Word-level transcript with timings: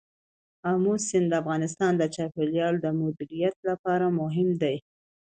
آمو 0.71 0.93
سیند 1.07 1.27
د 1.31 1.33
افغانستان 1.41 1.91
د 1.97 2.03
چاپیریال 2.15 2.75
د 2.81 2.85
مدیریت 3.01 3.55
لپاره 3.69 4.05
مهم 4.19 4.49
دي. 4.61 4.75